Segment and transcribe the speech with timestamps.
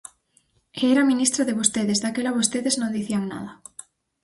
[0.79, 3.51] E era ministra de vostedes, daquela vostedes non dicían nada.